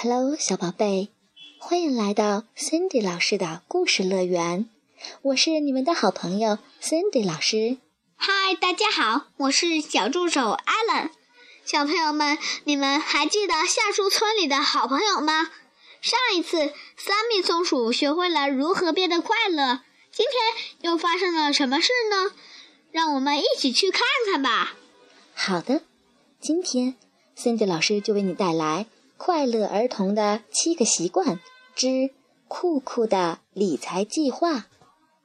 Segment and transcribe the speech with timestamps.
[0.00, 1.08] Hello，小宝贝，
[1.58, 4.70] 欢迎来到 Cindy 老师的故事乐园。
[5.22, 7.78] 我是你们的好朋友 Cindy 老师。
[8.14, 11.10] 嗨，大家好，我是小助手 Allen。
[11.64, 15.50] 小朋友们，你们还记得夏树村里的好朋友吗？
[16.00, 19.80] 上一次，三米松鼠学会了如何变得快乐。
[20.12, 22.30] 今天又发生了什么事呢？
[22.92, 24.76] 让我们一起去看看吧。
[25.34, 25.82] 好的，
[26.38, 26.94] 今天
[27.36, 28.86] Cindy 老师就为你带来
[29.18, 31.40] 《快乐儿童的七个习惯
[31.74, 32.14] 之
[32.46, 34.52] 酷酷的理财计划》，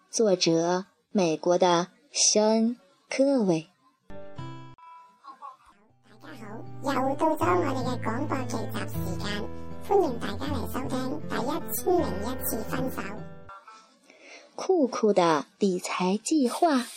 [0.09, 2.75] 作者美国的肖恩·
[3.07, 3.67] 科维。
[6.09, 9.29] 大家好，又到咗我哋嘅廣播劇集時間，
[9.87, 12.97] 歡迎大家嚟收聽第一千零一次分手。
[14.55, 16.87] 酷酷的理财计划。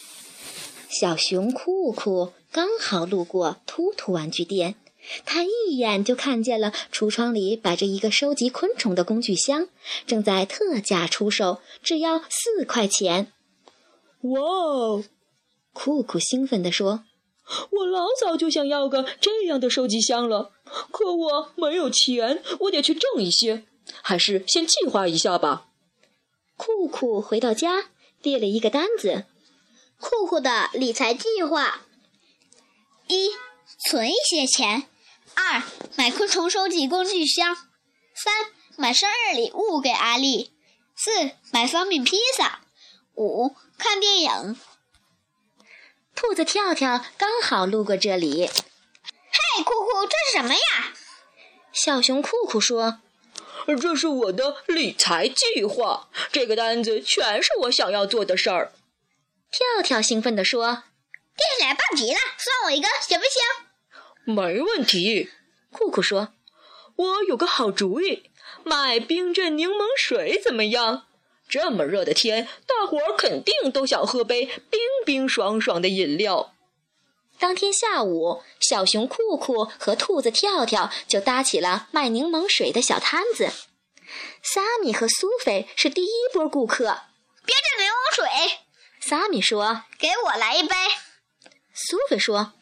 [0.89, 4.77] 小熊酷酷刚好路过突突玩具店，
[5.25, 9.69] 他一眼就看见了橱窗里摆着一个收集昆虫的工具箱，
[10.07, 13.33] 正在特价出售，只要四块钱。
[14.23, 15.05] 哇哦！
[15.73, 17.05] 酷酷兴奋地说
[17.71, 20.53] ：“我老早就想要个这样的收集箱了，
[20.91, 23.65] 可我没有钱，我得去挣一些，
[24.03, 25.69] 还是先计划一下吧。”
[26.57, 27.91] 酷酷回到家，
[28.23, 29.27] 列了一个单子。
[30.01, 31.83] 酷酷的理财计划：
[33.09, 33.31] 一、
[33.79, 34.89] 存一些钱；
[35.37, 35.63] 二、
[35.97, 37.55] 买昆虫收集工具箱；
[38.15, 38.33] 三、
[38.77, 40.51] 买生日礼物给阿丽；
[40.97, 42.61] 四、买方便披萨；
[43.15, 44.59] 五、看电影。
[46.15, 48.47] 兔子跳跳刚好路过这里。
[48.47, 50.95] 嘿，酷酷，这是什么呀？
[51.71, 53.03] 小熊酷酷说
[53.79, 58.73] ：“这是我的理财计划，这个单子全是我想要做的事儿。”
[59.53, 60.85] 跳跳兴奋地说
[61.37, 63.43] ：“听起来棒极了，算我一个行不行
[64.27, 65.31] ？”“没问题。”
[65.73, 66.35] 酷酷说
[66.97, 68.31] ：“我有个好主意，
[68.65, 71.07] 卖冰镇柠檬水怎么样？
[71.49, 76.53] 这么热的天，大伙儿肯定都想喝杯冰冰爽爽的饮料。”
[77.39, 83.51] 当天下午，小熊酷酷和兔子跳跳就搭起了卖柠檬水的小摊子。
[84.43, 87.01] 萨米和苏菲是第一波顾客。
[87.45, 88.59] 冰镇柠檬水。
[89.01, 90.75] 萨米说：“给我来一杯。”
[91.75, 92.55] 苏菲说：“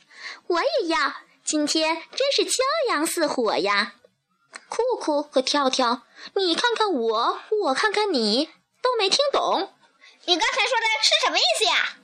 [0.49, 3.97] 我也要。”今天真是骄阳似火呀！
[4.71, 6.03] 酷酷和跳跳，
[6.37, 8.47] 你看看我，我看看你，
[8.81, 9.75] 都没听懂。
[10.25, 11.99] 你刚才说的是什么意思呀？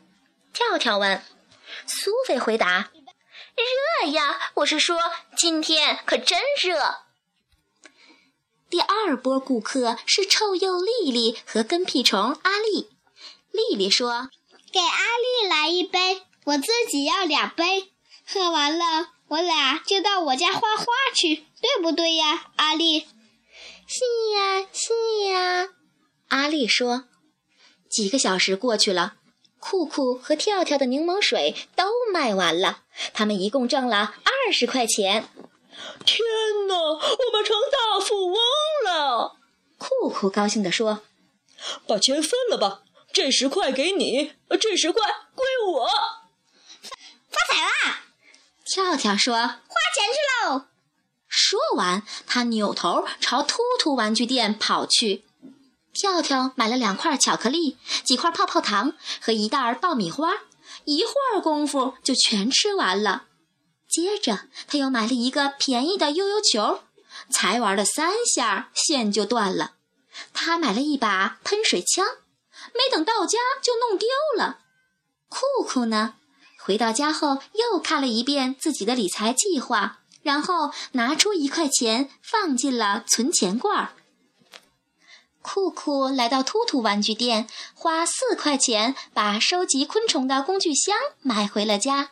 [0.52, 1.24] 跳跳问。
[1.86, 2.90] 苏菲回答
[4.04, 4.52] ：“热呀！
[4.56, 4.98] 我是说
[5.36, 6.98] 今天可真热。”
[8.68, 12.90] 第二波顾客是臭鼬丽丽和跟屁虫阿丽。
[13.52, 14.28] 丽丽说
[14.70, 17.90] ：“给阿丽来一杯，我自己要两杯。
[18.26, 23.06] 喝完了，我俩就到我家画画去，对不对呀，阿丽
[23.86, 24.00] ？”“是
[24.34, 25.68] 呀，是呀。”
[26.28, 27.04] 阿丽说。
[27.88, 29.14] 几个小时过去了，
[29.60, 32.82] 酷酷和跳跳的柠檬水都卖完了，
[33.12, 35.28] 他们一共挣了二十块钱。
[36.04, 36.18] 天
[36.66, 38.38] 哪，我们成大富翁
[38.84, 39.36] 了！
[39.78, 41.02] 酷酷高兴地说
[41.86, 45.02] ：“把钱分了吧。”这十块给你，这十块
[45.34, 45.88] 归我。
[47.28, 48.04] 发财啦！
[48.72, 49.46] 跳跳说：“花
[49.94, 50.66] 钱去喽！”
[51.26, 55.24] 说完，他扭头朝突突玩具店跑去。
[55.92, 60.30] 跳跳买了两块巧克力、几块泡泡糖和一袋爆米花，
[60.84, 63.24] 一会儿功夫就全吃完了。
[63.88, 66.84] 接着，他又买了一个便宜的悠悠球，
[67.32, 69.72] 才玩了三下，线就断了。
[70.32, 72.06] 他买了一把喷水枪。
[72.72, 74.58] 没等到家就弄丢了。
[75.28, 76.14] 酷酷呢？
[76.62, 83.92] 回到家后又看了一遍自己的理财计划，然后拿出一块钱放进了存钱罐儿。
[85.42, 92.10] 酷酷来到突突玩具店，花四块钱把收集昆虫的工具箱买回了家。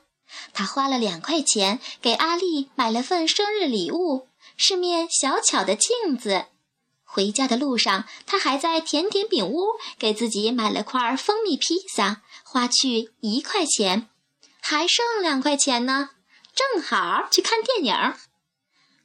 [0.54, 6.46] 他花了两块钱给阿丽买了份生日礼物，是面小巧的镜子。
[7.04, 9.62] 回家的路上，他还在甜点饼屋
[9.98, 14.08] 给自己买了块蜂蜜披萨，花去一块钱，
[14.70, 16.10] 还剩两块钱呢，
[16.54, 18.14] 正好去看电影。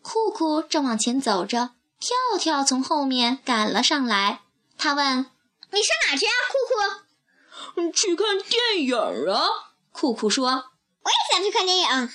[0.02, 1.70] 酷酷正往前走着，
[2.02, 4.42] 跳跳从后面赶了上来。
[4.78, 5.26] 他问
[5.72, 8.98] ：“你上哪去啊，酷酷？”“去看电影
[9.32, 9.48] 啊。”
[9.94, 10.50] 酷酷说。
[11.04, 12.10] “我也想去看电影。”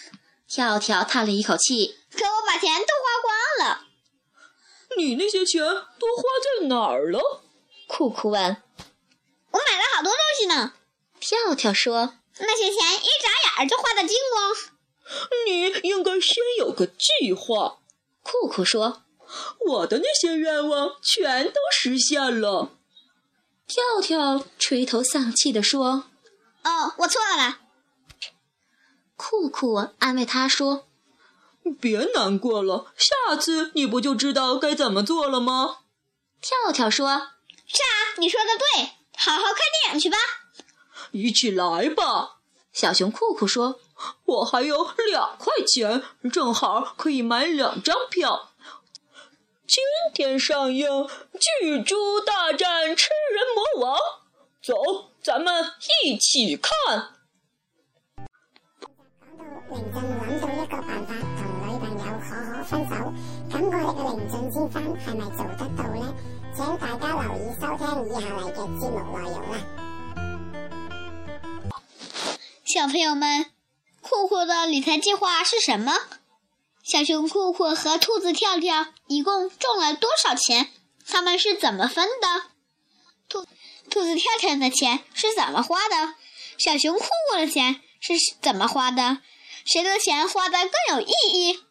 [0.46, 1.96] 跳跳叹了一口气。
[2.12, 3.22] “可我把钱都花
[3.56, 3.86] 光了。”
[4.98, 6.22] 你那些钱都花
[6.60, 7.42] 在哪儿了？
[7.86, 8.62] 酷酷问。
[9.52, 10.74] 我买了好多东西呢。
[11.18, 12.12] 跳跳说。
[12.40, 14.54] 那些钱一眨眼就花的精光。
[15.46, 17.78] 你应该先有个计划。
[18.22, 19.02] 酷酷说。
[19.66, 22.70] 我的那些愿望全都实现了。
[23.66, 26.04] 跳跳垂头丧气地说
[26.64, 27.58] ：“哦，我错了。”
[29.16, 30.88] 酷酷安慰他说
[31.78, 35.80] ：“别难过了，下次你不就知道该怎么做了吗？”
[36.40, 37.32] 跳跳说
[37.68, 40.16] ：“是啊，你说的对，好好看电影去吧。”
[41.12, 42.38] 一起来吧。
[42.72, 43.80] 小熊酷酷说
[44.26, 46.02] ：“我还有两块钱，
[46.32, 48.50] 正好可以买两张票。
[49.66, 49.82] 今
[50.14, 50.88] 天上映
[51.60, 53.96] 《巨猪大战吃人魔王》，
[54.62, 55.64] 走，咱们
[56.04, 56.70] 一起看。”
[59.68, 62.92] 講到寧俊諗到一個辦法同女朋友可可分手，
[63.50, 66.14] 咁我哋嘅寧俊先生係咪做得到呢？
[66.54, 69.87] 請大家留意收聽以下嚟嘅節目內容啦。
[72.68, 73.46] 小朋友们，
[74.02, 75.94] 酷酷的理财计划是什么？
[76.84, 80.68] 小熊酷酷和兔子跳跳一共中了多少钱？
[81.06, 82.50] 他们是怎么分的？
[83.26, 83.46] 兔
[83.88, 86.14] 兔子跳跳的钱是怎么花的？
[86.58, 88.12] 小熊酷酷的钱是
[88.42, 89.22] 怎么花的？
[89.64, 91.64] 谁的钱花的更有意义？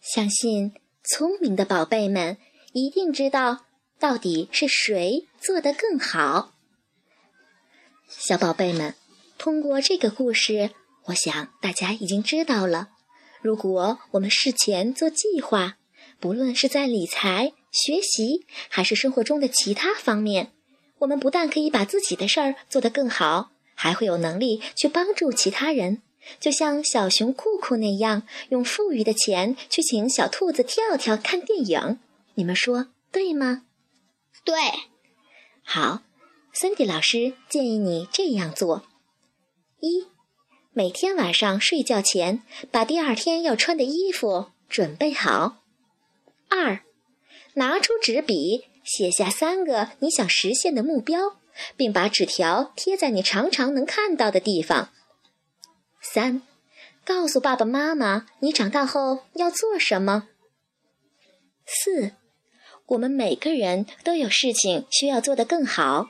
[0.00, 0.74] 相信
[1.04, 2.38] 聪明的宝贝们
[2.72, 3.66] 一定知道
[4.00, 6.54] 到底是谁做得更好。
[8.08, 8.96] 小宝贝们。
[9.44, 10.70] 通过这个故事，
[11.08, 12.88] 我想大家已经知道了。
[13.42, 15.76] 如果我们事前做计划，
[16.18, 20.52] 不论是在理财、学习，还是生活中的其他方面，
[21.00, 26.00] 我们不但可以把自己的事儿做得更好，还会有能力去帮助其他人。
[26.40, 31.98] 就像小熊酷酷那样，用富裕的钱去请小兔子跳跳看电影。
[32.36, 33.66] 你们说对吗？
[34.42, 34.54] 对。
[35.62, 36.00] 好，
[36.54, 38.86] 森迪老师建议你这样做。
[39.84, 40.06] 一，
[40.72, 45.62] 每天晚上睡觉前把第二天要穿的衣服准备好。
[46.48, 46.80] 二，
[47.56, 51.36] 拿出纸笔，写下三个你想实现的目标，
[51.76, 54.88] 并把纸条贴在你常常能看到的地方。
[56.00, 56.40] 三，
[57.04, 60.28] 告诉爸爸妈妈你长大后要做什么。
[61.66, 62.12] 四，
[62.86, 66.08] 我们每个人都有事情需要做得更好，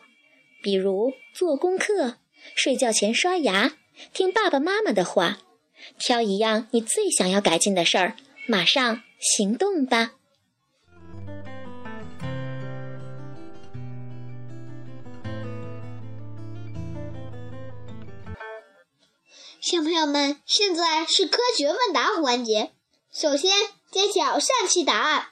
[0.62, 2.18] 比如做功课。
[2.54, 3.76] 睡觉前刷牙，
[4.12, 5.38] 听爸爸妈妈的话，
[5.98, 10.12] 挑一样你最想要改进的事儿，马上行动吧。
[19.60, 22.72] 小朋友们，现在是科学问答环节，
[23.10, 23.50] 首先
[23.90, 25.28] 揭晓上期答案。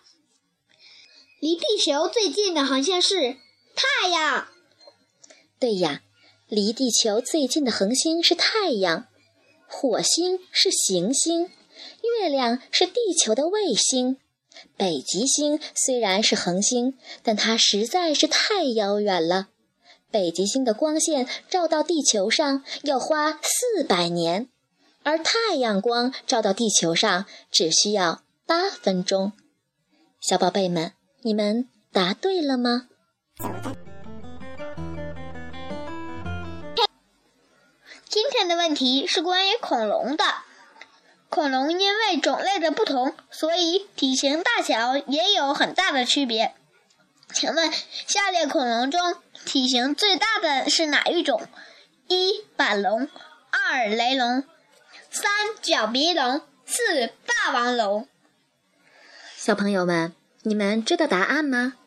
[1.38, 3.36] 离地球最近的恆星是
[3.74, 4.48] 太阳。
[5.58, 6.00] 对呀。
[6.52, 9.06] 离地球最近的恒星是太阳，
[9.66, 11.48] 火星是行星，
[12.20, 14.18] 月亮是地球的卫星，
[14.76, 19.48] 北极星虽然是恒星，但它实在是太遥远了。
[20.10, 24.50] 北极星的光线照到地球上要花四百年，
[25.04, 29.32] 而太阳光照到地球上只需要八分钟。
[30.20, 32.88] 小宝贝们，你们答对了吗？
[38.12, 40.24] 今天的问题是关于恐龙的。
[41.30, 46.54] 恐龙因为种类的不同，所以体型大小也有很大的区别。
[47.32, 47.72] 请问
[48.06, 49.16] 下列恐龙中
[49.46, 51.48] 体型最大的是哪一种？
[52.06, 53.08] 一板龙，
[53.50, 54.44] 二雷龙，
[55.10, 58.06] 三角鼻龙，四霸王龙。
[59.38, 61.78] 小朋友们，你们知道答案吗？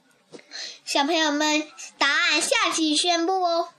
[0.83, 1.67] 小朋友们，
[1.99, 3.69] 答案下期宣布哦。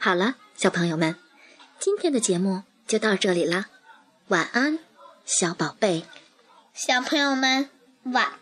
[0.00, 1.16] 好了，小朋友们，
[1.80, 3.66] 今天的节目就到这里了。
[4.28, 4.78] 晚安，
[5.24, 6.04] 小宝贝。
[6.72, 7.68] 小朋友们，
[8.04, 8.34] 晚。